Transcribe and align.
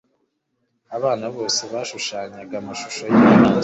Abana 0.97 1.25
bose 1.35 1.61
bashushanyaga 1.73 2.55
amashusho 2.61 3.01
yinyamaswa. 3.11 3.57